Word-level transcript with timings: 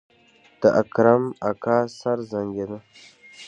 د 0.61 0.63
اکرم 0.81 1.23
اکا 1.49 1.77
سر 1.99 2.17
زانګېده. 2.31 2.77